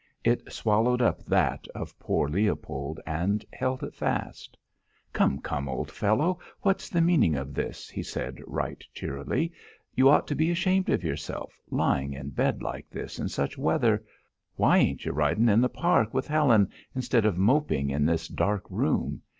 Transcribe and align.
It 0.23 0.51
swallowed 0.51 0.99
up 1.03 1.23
that 1.25 1.67
of 1.75 1.99
poor 1.99 2.27
Leopold, 2.27 2.99
and 3.05 3.45
held 3.53 3.83
it 3.83 3.93
fast. 3.93 4.57
"Come, 5.13 5.39
come, 5.41 5.69
old 5.69 5.91
fellow! 5.91 6.39
What's 6.61 6.89
the 6.89 7.01
meaning 7.01 7.35
of 7.35 7.53
this?" 7.53 7.87
he 7.87 8.01
said 8.01 8.41
right 8.47 8.83
cheerily. 8.95 9.53
"You 9.93 10.09
ought 10.09 10.25
to 10.29 10.33
be 10.35 10.49
ashamed 10.49 10.89
of 10.89 11.03
yourself 11.03 11.61
lying 11.69 12.13
in 12.13 12.31
bed 12.31 12.63
like 12.63 12.89
this 12.89 13.19
in 13.19 13.29
such 13.29 13.59
weather! 13.59 14.03
Why 14.55 14.79
ain't 14.79 15.05
you 15.05 15.11
riding 15.11 15.49
in 15.49 15.61
the 15.61 15.69
park 15.69 16.15
with 16.15 16.25
Helen, 16.27 16.69
instead 16.95 17.23
of 17.27 17.37
moping 17.37 17.91
in 17.91 18.03
this 18.07 18.27
dark 18.27 18.63
room? 18.71 19.21